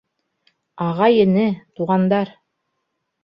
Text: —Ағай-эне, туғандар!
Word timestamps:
—Ағай-эне, 0.85 1.45
туғандар! 1.81 2.35